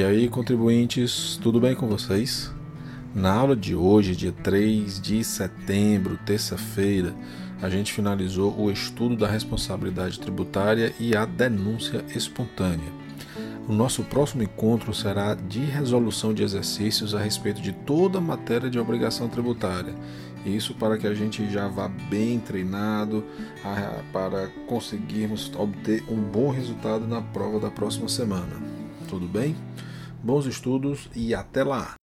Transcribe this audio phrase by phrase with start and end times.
[0.00, 2.50] E aí, contribuintes, tudo bem com vocês?
[3.14, 7.14] Na aula de hoje, dia 3 de setembro, terça-feira,
[7.60, 12.90] a gente finalizou o estudo da responsabilidade tributária e a denúncia espontânea.
[13.68, 18.70] O nosso próximo encontro será de resolução de exercícios a respeito de toda a matéria
[18.70, 19.94] de obrigação tributária.
[20.46, 23.22] Isso para que a gente já vá bem treinado
[24.14, 28.56] para conseguirmos obter um bom resultado na prova da próxima semana.
[29.06, 29.54] Tudo bem?
[30.22, 31.94] Bons estudos e até lá!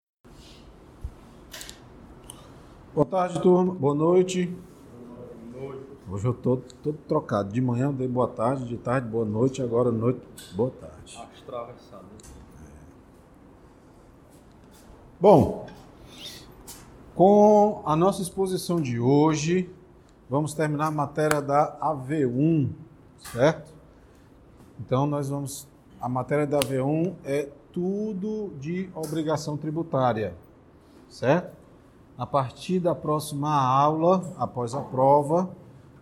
[2.92, 3.76] Boa tarde, turma.
[3.76, 4.52] Boa noite.
[6.10, 7.54] Hoje eu estou todo trocado.
[7.54, 10.20] De manhã eu dei boa tarde, de tarde boa noite, agora noite
[10.56, 11.16] boa tarde.
[11.44, 12.06] Atravessado.
[15.22, 15.68] Bom,
[17.14, 19.70] com a nossa exposição de hoje,
[20.28, 22.72] vamos terminar a matéria da AV1,
[23.32, 23.72] certo?
[24.80, 25.68] Então nós vamos
[26.00, 30.34] a matéria da V1 é tudo de obrigação tributária,
[31.08, 31.56] certo?
[32.18, 35.48] A partir da próxima aula, após a prova,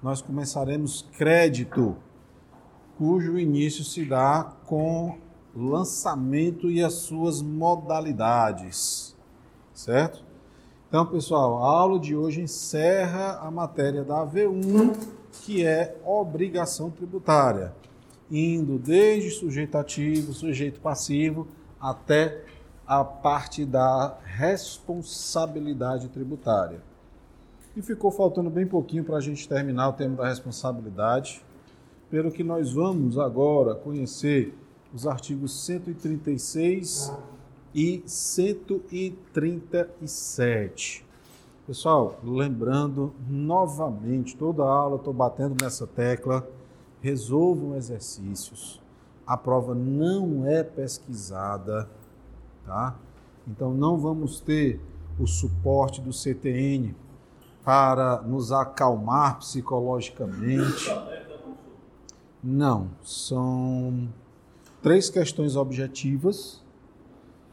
[0.01, 1.97] nós começaremos crédito,
[2.97, 5.17] cujo início se dá com
[5.53, 9.13] lançamento e as suas modalidades,
[9.73, 10.23] certo?
[10.87, 14.95] Então, pessoal, a aula de hoje encerra a matéria da V1,
[15.41, 17.73] que é obrigação tributária
[18.29, 21.47] indo desde sujeito ativo, sujeito passivo,
[21.89, 22.43] até
[22.87, 26.79] a parte da responsabilidade tributária.
[27.75, 31.45] E ficou faltando bem pouquinho para a gente terminar o tema da responsabilidade,
[32.09, 34.57] pelo que nós vamos agora conhecer
[34.93, 37.13] os artigos 136
[37.73, 41.05] e 137.
[41.67, 46.47] Pessoal, lembrando novamente, toda aula estou batendo nessa tecla
[47.01, 48.84] resolvam exercícios.
[49.25, 51.89] A prova não é pesquisada,
[52.65, 52.95] tá?
[53.47, 54.79] Então não vamos ter
[55.19, 56.95] o suporte do CTN
[57.63, 60.93] para nos acalmar psicologicamente.
[62.43, 64.07] Não, são
[64.83, 66.63] três questões objetivas,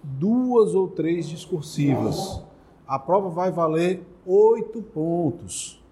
[0.02, 2.42] duas ou três discursivas.
[2.86, 5.82] A prova vai valer oito pontos,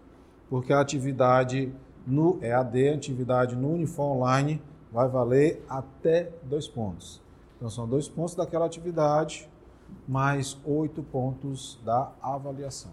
[0.51, 1.73] porque a atividade
[2.07, 4.61] no EAD, atividade no Unifor Online,
[4.93, 7.21] vai valer até dois pontos.
[7.57, 9.49] Então, são dois pontos daquela atividade,
[10.09, 12.93] mais oito pontos da avaliação.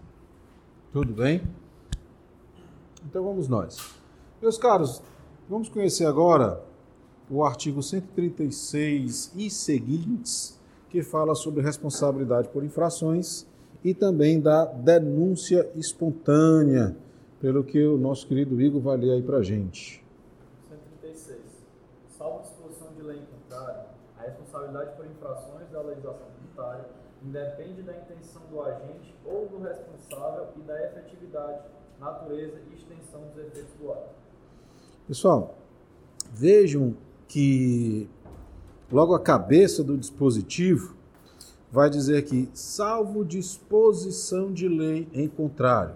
[0.91, 1.41] Tudo bem?
[3.05, 3.95] Então, vamos nós.
[4.41, 5.01] Meus caros,
[5.49, 6.61] vamos conhecer agora
[7.29, 10.59] o artigo 136 e seguintes,
[10.89, 13.45] que fala sobre responsabilidade por infrações
[13.83, 16.95] e também da denúncia espontânea
[17.39, 20.03] pelo que o nosso querido Igor vai ler aí para gente.
[20.69, 21.39] 136.
[22.17, 23.85] Salvo disposição de lei contrária,
[24.17, 24.23] a
[24.67, 26.85] responsabilidade por infrações da legislação tributária
[27.23, 31.61] independe da intenção do agente ou do responsável e da efetividade,
[32.00, 34.09] natureza e extensão dos efeitos do ato.
[35.07, 35.56] Pessoal,
[36.31, 36.95] vejam
[37.27, 38.09] que
[38.91, 40.95] logo a cabeça do dispositivo
[41.72, 45.95] vai dizer que salvo disposição de lei em contrário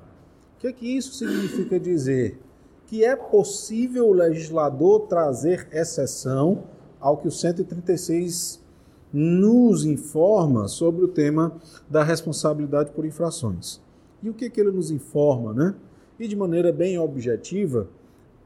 [0.61, 2.39] que, é que isso significa dizer?
[2.85, 6.65] Que é possível o legislador trazer exceção
[6.99, 8.60] ao que o 136
[9.13, 11.55] nos informa sobre o tema
[11.89, 13.81] da responsabilidade por infrações.
[14.23, 15.75] E o que, que ele nos informa, né?
[16.19, 17.87] E de maneira bem objetiva,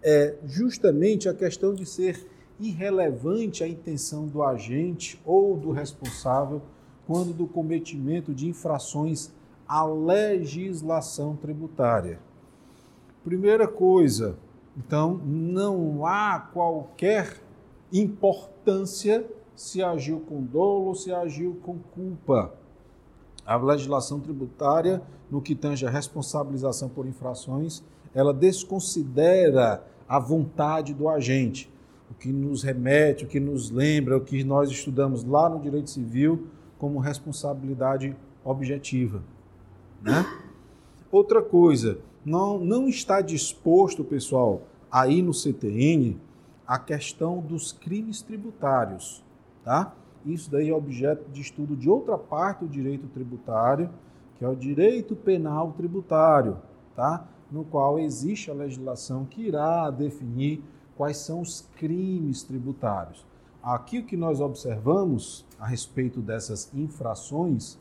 [0.02, 2.26] é justamente a questão de ser
[2.60, 6.62] irrelevante a intenção do agente ou do responsável
[7.06, 9.32] quando do cometimento de infrações
[9.68, 12.20] a legislação tributária.
[13.24, 14.38] Primeira coisa,
[14.78, 17.42] então, não há qualquer
[17.92, 22.54] importância se agiu com dolo ou se agiu com culpa.
[23.46, 27.84] A legislação tributária, no que tange a responsabilização por infrações,
[28.14, 31.72] ela desconsidera a vontade do agente,
[32.10, 35.90] o que nos remete, o que nos lembra, o que nós estudamos lá no direito
[35.90, 36.48] civil
[36.78, 39.24] como responsabilidade objetiva.
[40.02, 40.26] Né?
[41.12, 46.20] Outra coisa, não, não está disposto, pessoal, aí no CTN
[46.68, 49.25] a questão dos crimes tributários.
[49.66, 49.96] Tá?
[50.24, 53.90] Isso daí é objeto de estudo de outra parte do direito tributário,
[54.38, 56.60] que é o direito penal tributário,
[56.96, 57.28] tá?
[57.52, 60.64] no qual existe a legislação que irá definir
[60.96, 63.26] quais são os crimes tributários.
[63.62, 67.80] Aqui o que nós observamos a respeito dessas infrações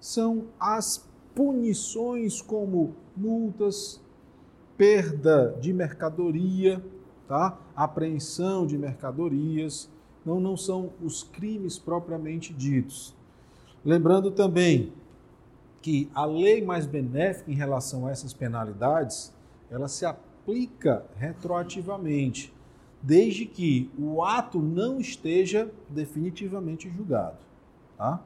[0.00, 4.00] são as punições como multas,
[4.76, 6.84] perda de mercadoria,
[7.28, 7.56] tá?
[7.76, 9.88] apreensão de mercadorias
[10.24, 13.14] não, não são os crimes propriamente ditos.
[13.84, 14.92] Lembrando também
[15.80, 19.34] que a lei mais benéfica em relação a essas penalidades,
[19.70, 22.52] ela se aplica retroativamente,
[23.02, 27.38] desde que o ato não esteja definitivamente julgado.
[27.96, 28.22] Tá?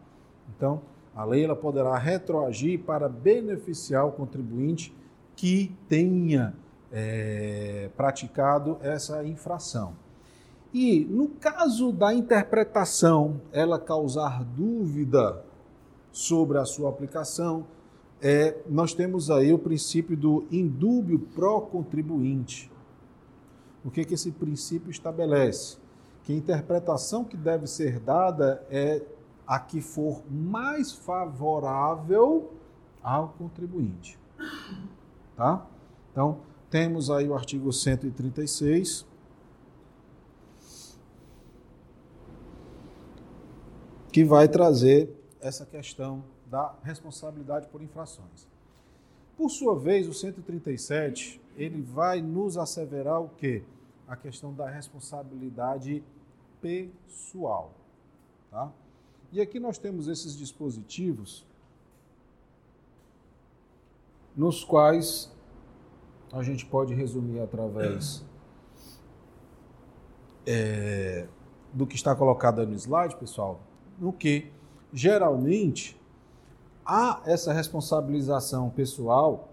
[0.56, 0.82] Então,
[1.14, 4.92] a lei ela poderá retroagir para beneficiar o contribuinte
[5.36, 6.54] que tenha
[6.90, 9.94] é, praticado essa infração.
[10.74, 15.44] E no caso da interpretação, ela causar dúvida
[16.10, 17.64] sobre a sua aplicação,
[18.20, 22.72] é, nós temos aí o princípio do indúbio pró-contribuinte.
[23.84, 25.76] O que, que esse princípio estabelece?
[26.24, 29.00] Que a interpretação que deve ser dada é
[29.46, 32.50] a que for mais favorável
[33.00, 34.18] ao contribuinte.
[35.36, 35.64] Tá?
[36.10, 36.38] Então,
[36.68, 39.06] temos aí o artigo 136
[44.14, 48.46] que vai trazer essa questão da responsabilidade por infrações.
[49.36, 53.64] Por sua vez, o 137, ele vai nos asseverar o quê?
[54.06, 56.00] A questão da responsabilidade
[56.62, 57.72] pessoal,
[58.52, 58.72] tá?
[59.32, 61.44] E aqui nós temos esses dispositivos
[64.36, 65.28] nos quais
[66.32, 68.24] a gente pode resumir através
[70.46, 71.26] é,
[71.72, 73.60] do que está colocado no slide, pessoal,
[73.98, 74.50] no que
[74.92, 76.00] geralmente
[76.84, 79.48] há essa responsabilização pessoal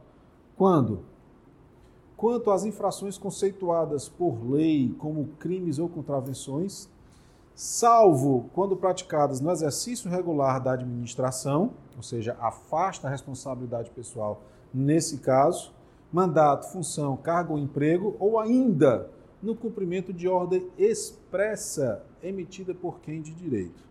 [0.55, 1.03] quando
[2.21, 6.87] quanto às infrações conceituadas por lei como crimes ou contravenções,
[7.55, 15.17] salvo quando praticadas no exercício regular da administração, ou seja, afasta a responsabilidade pessoal nesse
[15.17, 15.73] caso,
[16.13, 19.09] mandato, função, cargo ou emprego, ou ainda
[19.41, 23.90] no cumprimento de ordem expressa emitida por quem de direito.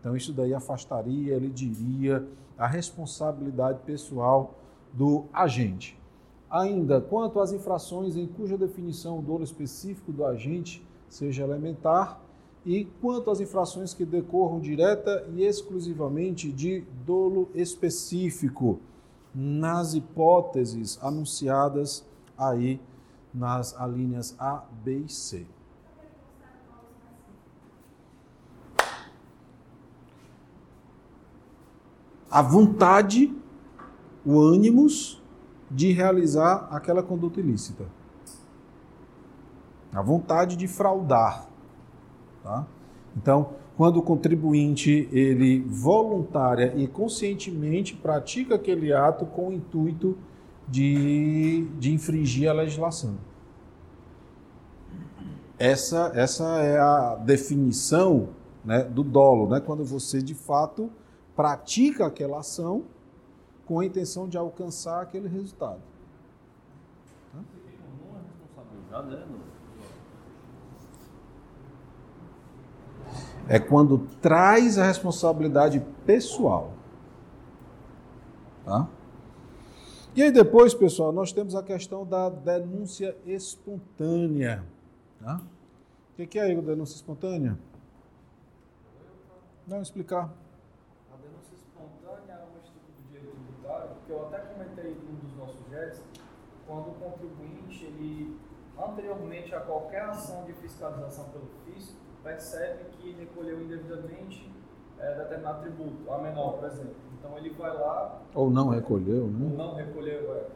[0.00, 2.26] Então, isso daí afastaria, ele diria,
[2.56, 4.54] a responsabilidade pessoal
[4.92, 5.98] do agente.
[6.48, 12.20] Ainda, quanto às infrações em cuja definição o dolo específico do agente seja elementar,
[12.64, 18.80] e quanto às infrações que decorram direta e exclusivamente de dolo específico,
[19.32, 22.04] nas hipóteses anunciadas
[22.36, 22.80] aí
[23.32, 25.46] nas alíneas A, B e C.
[32.36, 33.34] a vontade,
[34.22, 35.22] o ânimos
[35.70, 37.86] de realizar aquela conduta ilícita.
[39.90, 41.48] A vontade de fraudar.
[42.42, 42.66] Tá?
[43.16, 50.14] Então, quando o contribuinte ele voluntária e conscientemente pratica aquele ato com o intuito
[50.68, 53.14] de, de infringir a legislação.
[55.58, 58.28] Essa, essa é a definição
[58.62, 59.58] né, do dolo, né?
[59.58, 60.90] quando você de fato
[61.36, 62.86] pratica aquela ação
[63.66, 65.80] com a intenção de alcançar aquele resultado.
[73.48, 76.72] É quando traz a responsabilidade pessoal.
[78.64, 78.88] Tá?
[80.16, 84.64] E aí depois, pessoal, nós temos a questão da denúncia espontânea.
[85.20, 85.40] Tá?
[86.18, 87.58] O que é a denúncia espontânea?
[89.66, 90.32] Vamos explicar.
[94.06, 96.04] que eu até comentei em um dos nossos gestos,
[96.66, 98.38] quando o contribuinte, ele,
[98.78, 104.52] anteriormente a qualquer ação de fiscalização pelo fisco, percebe que recolheu indevidamente
[104.98, 106.96] é, determinado tributo, a menor, por exemplo.
[107.18, 108.20] Então ele vai lá.
[108.34, 109.48] Ou não recolheu, né?
[109.50, 110.46] Ou não recolheu, é,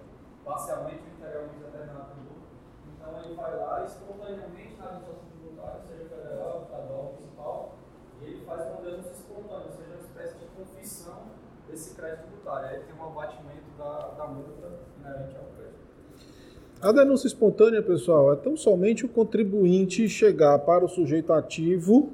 [0.45, 2.47] parcialmente ou integralmente determinado tributo.
[2.89, 7.75] Então ele vai lá espontaneamente na administração tributária, seja federal, estadual, municipal,
[8.21, 11.23] e ele faz uma denúncia espontânea, ou seja, uma espécie de confissão
[11.69, 12.69] desse crédito tributário.
[12.69, 15.80] Aí tem um abatimento da, da multa inerente ao crédito.
[16.81, 22.11] A denúncia espontânea, pessoal, é tão somente o contribuinte chegar para o sujeito ativo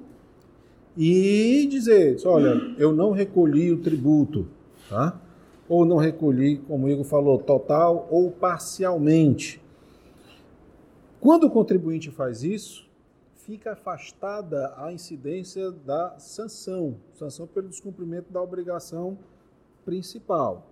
[0.97, 4.49] e dizer, olha, eu não recolhi o tributo,
[4.89, 5.21] tá?
[5.69, 9.63] Ou não recolhi, como o Igor falou, total ou parcialmente.
[11.21, 12.89] Quando o contribuinte faz isso,
[13.37, 19.17] fica afastada a incidência da sanção, sanção pelo descumprimento da obrigação
[19.85, 20.67] principal.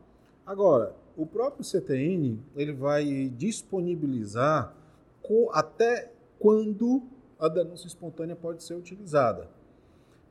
[0.44, 4.74] Agora, o próprio CTN ele vai disponibilizar
[5.52, 7.02] até quando
[7.38, 9.48] a denúncia espontânea pode ser utilizada.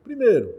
[0.02, 0.54] Primeiro,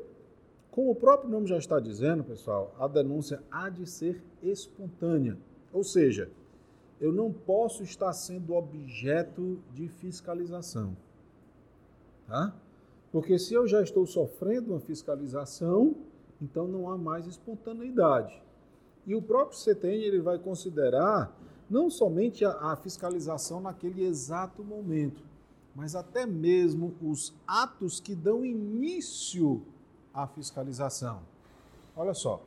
[0.71, 5.37] como o próprio nome já está dizendo, pessoal, a denúncia há de ser espontânea.
[5.71, 6.29] Ou seja,
[6.99, 10.95] eu não posso estar sendo objeto de fiscalização.
[12.27, 12.53] Tá?
[13.11, 15.95] Porque se eu já estou sofrendo uma fiscalização,
[16.41, 18.41] então não há mais espontaneidade.
[19.05, 21.35] E o próprio CTN ele vai considerar
[21.69, 25.23] não somente a, a fiscalização naquele exato momento,
[25.75, 29.61] mas até mesmo os atos que dão início
[30.13, 31.21] à fiscalização.
[31.95, 32.41] Olha só.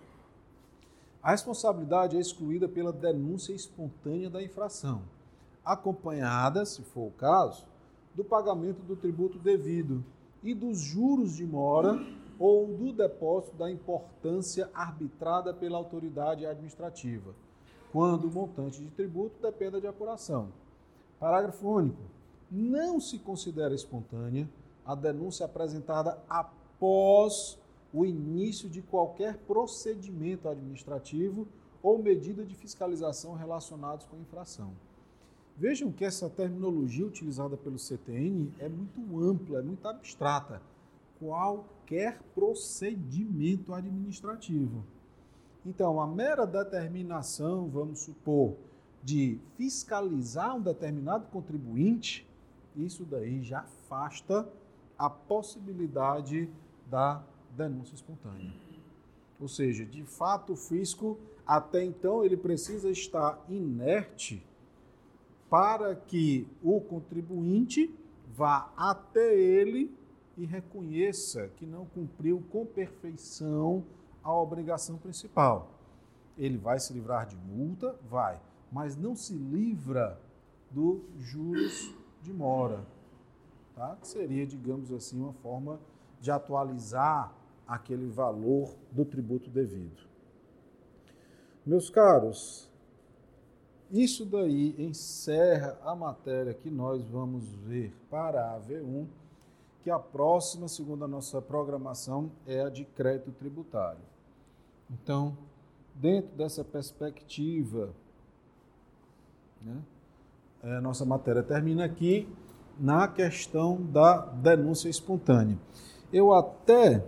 [1.23, 5.03] A responsabilidade é excluída pela denúncia espontânea da infração,
[5.65, 7.67] acompanhada, se for o caso,
[8.15, 10.05] do pagamento do tributo devido
[10.43, 11.99] e dos juros de mora
[12.39, 17.35] ou do depósito da importância arbitrada pela autoridade administrativa,
[17.93, 20.49] quando o montante de tributo dependa de apuração.
[21.19, 22.03] Parágrafo único.
[22.51, 24.49] Não se considera espontânea
[24.87, 27.59] a denúncia apresentada após
[27.93, 31.47] o início de qualquer procedimento administrativo
[31.83, 34.73] ou medida de fiscalização relacionados com a infração.
[35.57, 40.63] Vejam que essa terminologia utilizada pelo CTN é muito ampla, é muito abstrata.
[41.19, 44.85] Qualquer procedimento administrativo.
[45.65, 48.57] Então, a mera determinação, vamos supor,
[49.03, 52.29] de fiscalizar um determinado contribuinte,
[52.77, 54.49] isso daí já afasta
[54.97, 56.49] a possibilidade
[56.87, 57.23] da
[57.57, 58.53] denúncia espontânea.
[59.41, 64.45] Ou seja, de fato, o fisco, até então, ele precisa estar inerte
[65.49, 67.95] para que o contribuinte
[68.37, 69.97] vá até ele
[70.39, 73.85] e reconheça que não cumpriu com perfeição
[74.23, 75.75] a obrigação principal.
[76.39, 77.99] Ele vai se livrar de multa?
[78.09, 78.41] Vai,
[78.71, 80.19] mas não se livra
[80.71, 81.93] do juros
[82.23, 82.87] de mora,
[83.75, 83.97] tá?
[84.01, 85.81] que seria, digamos assim, uma forma
[86.21, 87.35] de atualizar
[87.67, 90.07] aquele valor do tributo devido.
[91.67, 92.71] Meus caros,
[93.91, 99.07] isso daí encerra a matéria que nós vamos ver para a V1,
[99.89, 104.03] que a próxima, segundo a nossa programação, é a de crédito tributário.
[104.91, 105.35] Então,
[105.95, 107.89] dentro dessa perspectiva,
[109.63, 109.81] né,
[110.63, 112.29] a é, nossa matéria termina aqui
[112.79, 115.59] na questão da denúncia espontânea.
[116.13, 117.03] Eu até.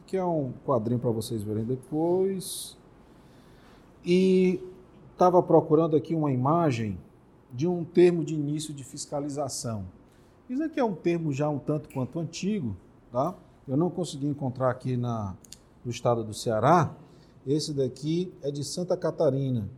[0.00, 2.76] Aqui é um quadrinho para vocês verem depois
[4.04, 4.60] e
[5.12, 6.98] estava procurando aqui uma imagem
[7.52, 9.84] de um termo de início de fiscalização.
[10.48, 12.76] Isso aqui é um termo já um tanto quanto antigo,
[13.10, 13.34] tá?
[13.66, 15.34] Eu não consegui encontrar aqui na,
[15.82, 16.94] no estado do Ceará.
[17.46, 19.68] Esse daqui é de Santa Catarina.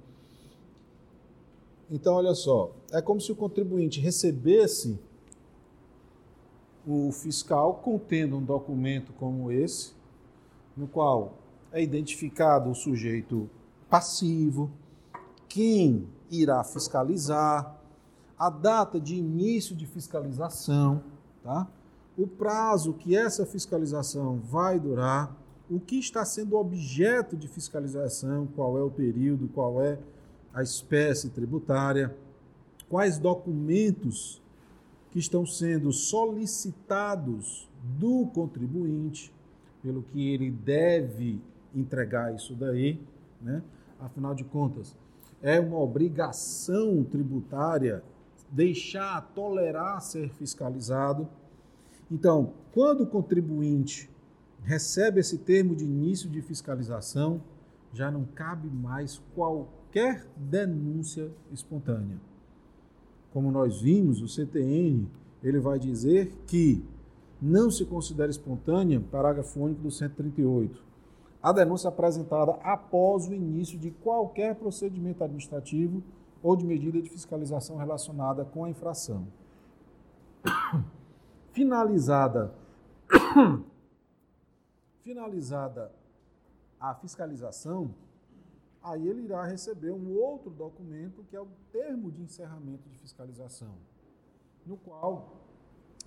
[1.88, 4.98] Então, olha só, é como se o contribuinte recebesse
[6.84, 9.92] o fiscal contendo um documento como esse,
[10.76, 11.34] no qual
[11.70, 13.48] é identificado o sujeito
[13.88, 14.70] passivo,
[15.48, 17.80] quem irá fiscalizar,
[18.38, 21.02] a data de início de fiscalização,
[21.42, 21.66] tá?
[22.16, 25.36] o prazo que essa fiscalização vai durar,
[25.68, 29.98] o que está sendo objeto de fiscalização, qual é o período, qual é
[30.54, 32.16] a espécie tributária,
[32.88, 34.40] quais documentos
[35.10, 39.32] que estão sendo solicitados do contribuinte,
[39.82, 41.40] pelo que ele deve
[41.74, 43.00] entregar isso daí,
[43.40, 43.62] né?
[44.00, 44.96] afinal de contas,
[45.42, 48.02] é uma obrigação tributária
[48.50, 51.28] deixar, tolerar ser fiscalizado.
[52.10, 54.10] Então, quando o contribuinte
[54.62, 57.40] recebe esse termo de início de fiscalização,
[57.92, 62.20] já não cabe mais qualquer denúncia espontânea.
[63.32, 65.08] Como nós vimos, o CTN
[65.42, 66.84] ele vai dizer que
[67.40, 70.82] não se considera espontânea, parágrafo único do 138,
[71.42, 76.02] a denúncia apresentada após o início de qualquer procedimento administrativo
[76.42, 79.26] ou de medida de fiscalização relacionada com a infração.
[81.52, 82.54] Finalizada
[85.00, 85.92] finalizada
[86.80, 87.94] a fiscalização,
[88.82, 93.74] aí ele irá receber um outro documento que é o termo de encerramento de fiscalização,
[94.66, 95.36] no qual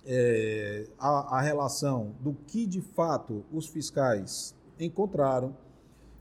[0.04, 5.56] é, a, a relação do que de fato os fiscais encontraram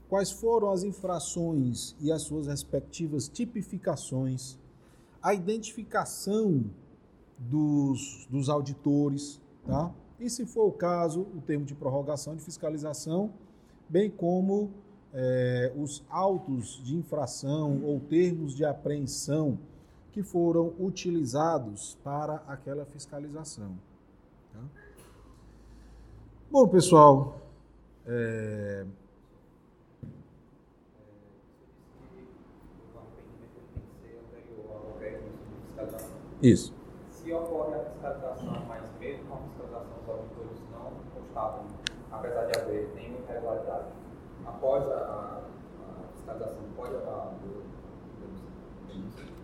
[0.10, 4.58] quais foram as infrações e as suas respectivas tipificações,
[5.22, 6.66] a identificação
[7.38, 9.94] dos, dos auditores, tá?
[10.20, 13.32] e, se for o caso, o termo de prorrogação de fiscalização,
[13.88, 14.72] bem como
[15.14, 19.60] é, os autos de infração ou termos de apreensão
[20.12, 23.78] que foram utilizados para aquela fiscalização.
[24.52, 24.60] Tá?
[26.50, 27.40] Bom, pessoal,
[28.08, 28.86] é...
[36.42, 36.74] Isso.
[37.12, 41.66] Se ocorre a fiscalização, mas mesmo com a fiscalização os auditores não constavam,
[42.12, 43.88] apesar de haver nenhuma irregularidade,
[44.46, 47.34] após a, a fiscalização, pode a,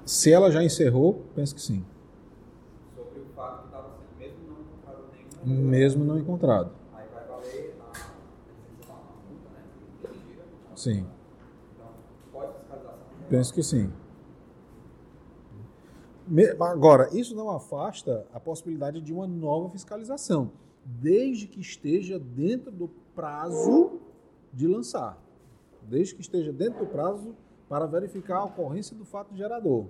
[0.06, 1.84] se ela já encerrou, penso que sim.
[2.96, 5.72] Sobre o fato que estava sendo mesmo não encontrado nenhuma.
[5.72, 6.72] Mesmo não encontrado.
[6.94, 8.94] Aí vai valer a
[9.28, 10.12] multa, né?
[10.76, 11.08] Sim.
[11.74, 11.88] Então,
[12.32, 13.00] pode fiscalização.
[13.30, 13.92] Penso que sim.
[16.60, 20.52] Agora, isso não afasta a possibilidade de uma nova fiscalização,
[20.84, 24.00] desde que esteja dentro do prazo
[24.52, 25.18] de lançar.
[25.84, 27.36] Desde que esteja dentro do prazo
[27.70, 29.86] para verificar a ocorrência do fato gerador.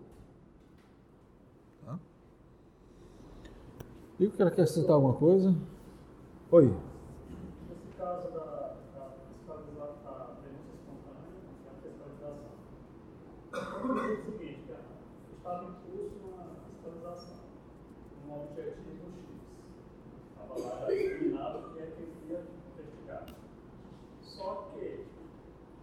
[1.86, 1.98] Tá?
[4.20, 5.56] Igor, quer acrescentar alguma coisa?
[6.52, 6.66] Oi.
[7.70, 11.32] Nesse caso da, da fiscalização, da denúncia espontânea,
[11.64, 12.38] que é a fiscalização,
[13.52, 17.38] vamos dizer o seguinte, que estava em curso uma fiscalização,
[18.28, 19.36] um objetivo X.
[20.32, 22.40] Estava lá determinado que é que ia
[22.74, 23.26] investigar.
[24.22, 25.06] Só que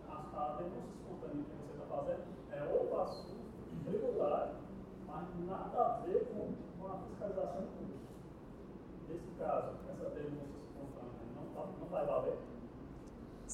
[0.09, 3.43] a, a denúncia espontânea que você está fazendo é outro assunto
[3.85, 4.55] tributário,
[5.07, 8.03] mas nada a ver com, com a fiscalização em curso.
[9.09, 12.39] Nesse caso, essa denúncia espontânea não, tá, não vai valer?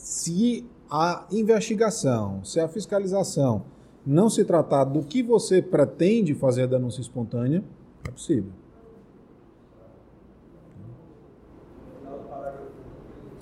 [0.09, 3.65] Se a investigação, se a fiscalização
[4.07, 7.63] não se tratar do que você pretende fazer a denúncia espontânea,
[8.07, 8.51] é possível.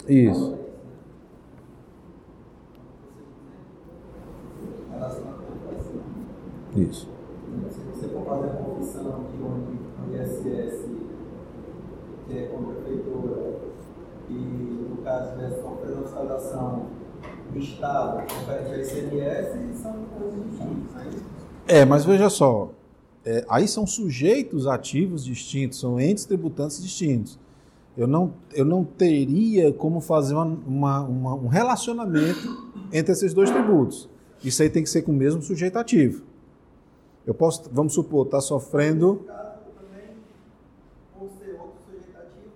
[0.08, 0.58] Isso.
[6.74, 7.08] Isso.
[7.70, 10.84] Se você for fazer a confissão de um ISS,
[12.26, 13.56] que é como prefeitura,
[14.28, 16.86] e no caso tivesse sofrendo fiscalização
[17.52, 20.94] do Estado, referente ao são coisas distintas.
[20.94, 21.22] Né?
[21.68, 22.70] É, mas veja só,
[23.24, 27.38] é, aí são sujeitos ativos distintos, são entes tributantes distintos.
[27.96, 33.50] Eu não, eu não teria como fazer uma, uma- uma- um relacionamento entre esses dois
[33.50, 34.08] tributos.
[34.44, 36.22] Isso aí tem que ser com o mesmo sujeito ativo.
[37.26, 40.10] Eu posso, vamos supor, estar sofrendo No caso, também,
[41.18, 42.52] por ser outro sujeito ativo,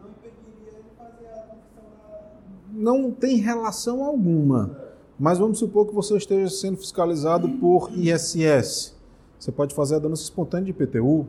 [0.00, 2.69] não impediria ele fazer a confissão da.
[2.80, 4.76] Não tem relação alguma.
[5.18, 8.96] Mas vamos supor que você esteja sendo fiscalizado por ISS.
[9.38, 11.26] Você pode fazer a denúncia espontânea de IPTU,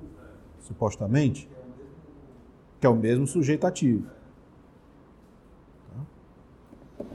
[0.62, 1.50] supostamente,
[2.80, 4.06] que é o mesmo sujeito ativo.
[6.98, 7.06] Tá?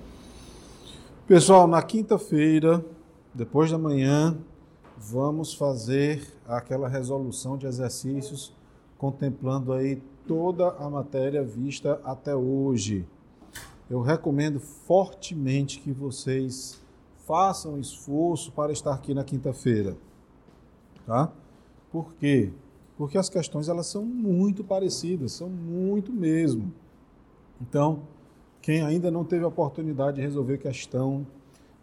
[1.27, 2.85] Pessoal, na quinta-feira,
[3.33, 4.37] depois da manhã,
[4.99, 8.55] vamos fazer aquela resolução de exercícios
[8.99, 13.07] contemplando aí toda a matéria vista até hoje
[13.89, 16.83] eu recomendo fortemente que vocês
[17.27, 19.97] façam esforço para estar aqui na quinta-feira.
[21.07, 21.33] Tá?
[21.91, 22.51] Por quê?
[22.97, 26.73] Porque as questões elas são muito parecidas, são muito mesmo.
[27.61, 28.03] Então,
[28.61, 31.27] quem ainda não teve a oportunidade de resolver questão,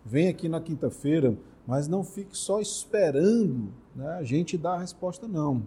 [0.06, 5.28] vem aqui na quinta-feira, mas não fique só esperando né, a gente dar a resposta,
[5.28, 5.64] não.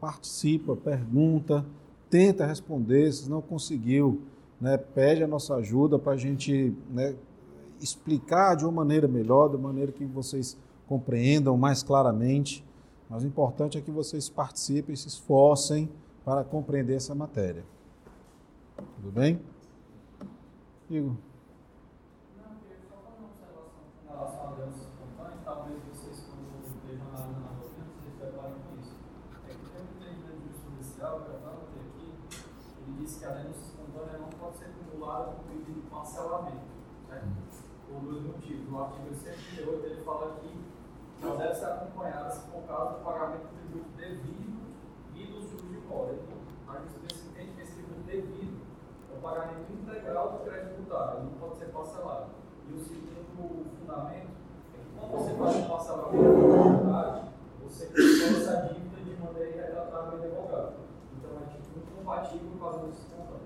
[0.00, 1.64] Participa, pergunta,
[2.08, 4.22] tenta responder, se não conseguiu,
[4.60, 7.14] né, pede a nossa ajuda para a gente né,
[7.80, 10.56] explicar de uma maneira melhor, de uma maneira que vocês
[10.88, 12.64] compreendam mais claramente.
[13.08, 15.88] Mas o importante é que vocês participem se esforcem
[16.24, 17.64] para compreender essa matéria.
[18.96, 19.40] Tudo bem?
[20.90, 21.14] Igor.
[33.26, 36.66] Ele denúncia espontânea não pode ser acumulada com pedido de parcelamento,
[37.08, 37.26] certo?
[37.88, 38.68] Por dois motivos.
[38.68, 40.64] No artigo 138 ele fala que
[41.22, 44.66] ela deve ser acompanhada, se for o caso, do pagamento do tributo devido
[45.14, 46.12] e de fora.
[46.12, 46.36] Então,
[46.68, 48.60] a justiça entende que esse tributo devido
[49.10, 52.26] é o pagamento integral do crédito tributário, ele não pode ser parcelado.
[52.68, 54.30] E o segundo fundamento
[54.74, 57.28] é que quando você faz um parcelamento verdade,
[57.62, 60.74] você controla essa dívida de maneira irretratável e advogado.
[61.16, 63.45] Então é tipo incompatível com as outras espontâneas.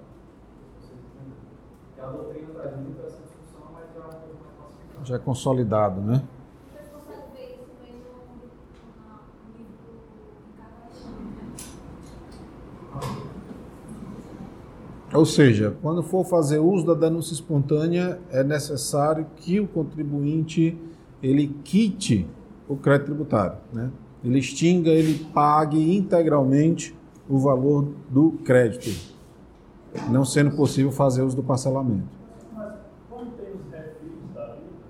[2.01, 5.09] Que a doutrina traz muito essa discussão, mas já é mais.
[5.09, 6.23] Já é consolidado, né?
[15.13, 20.79] Ou seja, quando for fazer uso da denúncia espontânea, é necessário que o contribuinte
[21.23, 22.27] ele quite
[22.67, 23.91] o crédito tributário, né?
[24.25, 26.97] Ele extinga, ele pague integralmente
[27.29, 28.91] o valor do crédito,
[30.11, 32.07] não sendo possível fazer uso do parcelamento.
[32.55, 32.75] Mas
[33.09, 34.87] como tem os refis da vida,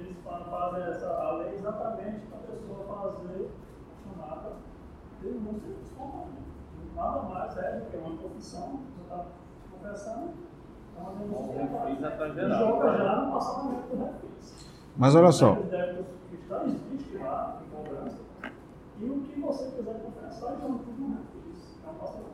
[0.00, 4.50] eles fa- fazem essa a lei exatamente para a pessoa fazer a chamada
[5.22, 6.42] denúncia espontânea.
[6.94, 9.24] Nada mais é do que uma confissão, você está
[9.72, 10.28] confessando,
[10.92, 12.58] Então, a denúncia é e gerar.
[12.58, 14.68] joga já no passamento do refis.
[14.96, 18.18] Mas olha só, existem lá em cobrança
[19.00, 21.78] e o que você quiser compensar já não tudo no refis.
[21.86, 22.31] É um passamento.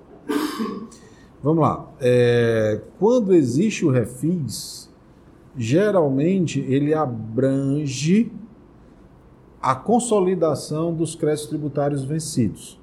[1.42, 1.88] Vamos lá.
[2.00, 4.90] É, quando existe o refis,
[5.56, 8.30] geralmente ele abrange
[9.60, 12.80] a consolidação dos créditos tributários vencidos.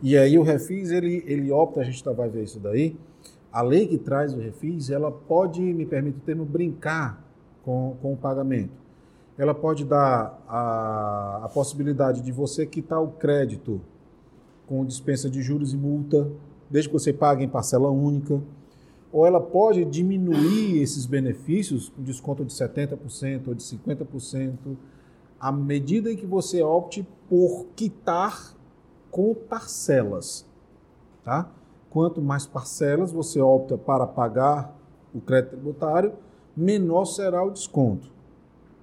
[0.00, 2.96] E aí o refis, ele, ele opta, a gente tá- vai ver isso daí,
[3.52, 7.24] a lei que traz o refis, ela pode, me permite o termo, brincar
[7.64, 8.78] com, com o pagamento.
[9.36, 13.80] Ela pode dar a, a possibilidade de você quitar o crédito
[14.66, 16.30] com dispensa de juros e multa,
[16.70, 18.40] desde que você pague em parcela única.
[19.10, 24.76] Ou ela pode diminuir esses benefícios com desconto de 70% ou de 50%,
[25.40, 28.54] à medida em que você opte por quitar
[29.10, 30.46] com parcelas.
[31.24, 31.50] Tá?
[31.90, 34.76] Quanto mais parcelas você opta para pagar
[35.14, 36.12] o crédito tributário,
[36.56, 38.10] menor será o desconto.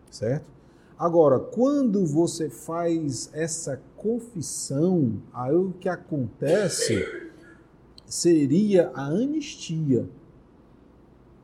[0.10, 0.50] Certo?
[0.98, 7.06] Agora, quando você faz essa confissão, aí o que acontece
[8.16, 10.08] seria a anistia,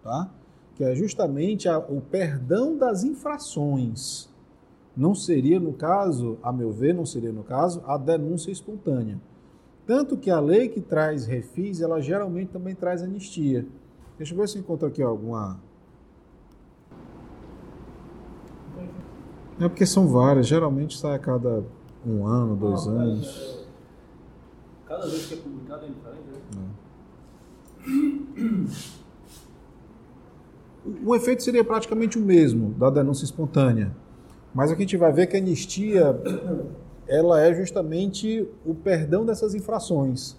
[0.02, 0.30] tá?
[0.76, 4.30] Que é justamente a- o perdão das infrações.
[4.96, 9.20] Não seria, no caso, a meu ver, não seria, no caso, a denúncia espontânea.
[9.86, 13.66] Tanto que a lei que traz refis, ela geralmente também traz anistia.
[14.18, 15.60] Deixa eu ver se eu encontro aqui alguma.
[19.60, 21.64] É porque são várias, geralmente sai a cada
[22.06, 23.61] um ano, dois Não, anos.
[24.92, 26.68] Cada vez que é publicado é diferente, né?
[31.06, 33.96] O efeito seria praticamente o mesmo da denúncia espontânea.
[34.54, 36.22] Mas o que a gente vai ver é que a anistia
[37.08, 40.36] ela é justamente o perdão dessas infrações.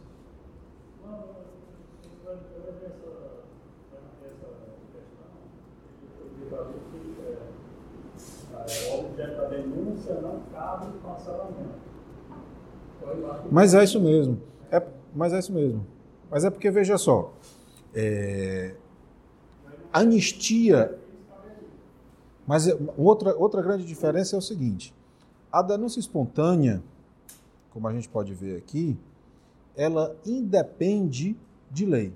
[8.91, 11.81] O objeto da denúncia não cabe no parcelamento.
[13.01, 13.12] Foi lá que
[13.51, 14.41] Mas é isso mesmo.
[14.71, 14.83] É,
[15.15, 15.87] mas é isso mesmo.
[16.31, 17.33] Mas é porque, veja só,
[17.95, 18.75] é,
[19.93, 20.99] anistia.
[22.47, 24.95] Mas é- outra, outra grande diferença é o seguinte:
[25.51, 26.83] a denúncia espontânea,
[27.71, 28.99] como a gente pode ver aqui,
[29.77, 31.37] ela independe
[31.71, 32.13] de lei.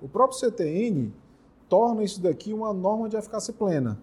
[0.00, 1.12] O próprio CTN
[1.68, 3.98] torna isso daqui uma norma de eficácia plena.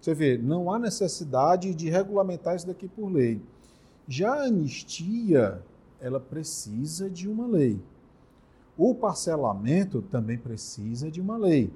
[0.00, 3.40] Você vê, não há necessidade de regulamentar isso daqui por lei.
[4.10, 5.62] Já a anistia,
[6.00, 7.80] ela precisa de uma lei.
[8.76, 11.72] O parcelamento também precisa de uma lei.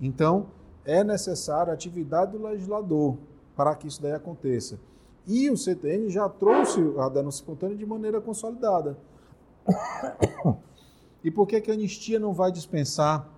[0.00, 0.46] Então,
[0.86, 3.18] é necessária a atividade do legislador
[3.54, 4.80] para que isso daí aconteça.
[5.26, 8.96] E o CTN já trouxe a denúncia espontânea de maneira consolidada.
[11.22, 13.28] E por que, que a anistia não vai dispensar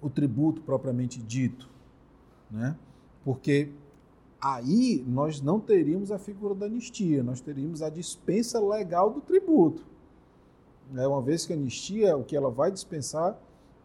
[0.00, 1.68] o tributo propriamente dito?
[2.50, 2.74] Né?
[3.22, 3.70] Porque
[4.40, 9.84] aí nós não teríamos a figura da anistia, nós teríamos a dispensa legal do tributo.
[10.90, 11.06] Né?
[11.06, 13.38] Uma vez que a anistia, o que ela vai dispensar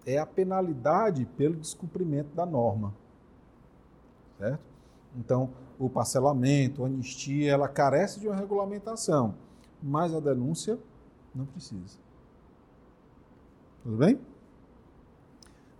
[0.05, 2.93] é a penalidade pelo descumprimento da norma.
[4.37, 4.63] Certo?
[5.17, 9.35] Então, o parcelamento, a anistia, ela carece de uma regulamentação,
[9.81, 10.77] mas a denúncia
[11.33, 11.97] não precisa.
[13.83, 14.19] Tudo bem?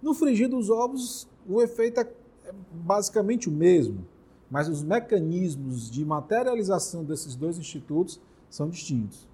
[0.02, 2.04] No frigir dos ovos, o efeito é
[2.46, 4.06] é basicamente o mesmo,
[4.50, 9.28] mas os mecanismos de materialização desses dois institutos são distintos.